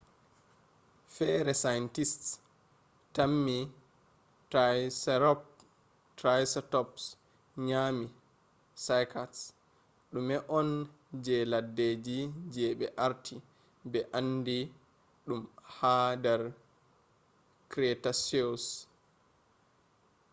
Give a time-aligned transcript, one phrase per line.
[1.15, 2.29] fere scientists
[3.15, 3.57] tammi
[6.17, 7.03] triceratops
[7.67, 8.07] nyami
[8.85, 9.39] cycads
[10.13, 10.69] dume on
[11.25, 12.19] je leddeji
[12.53, 13.35] je be arti
[13.91, 14.59] be andi
[15.27, 15.41] dum
[15.75, 16.41] ha dar
[17.71, 18.65] cretaceous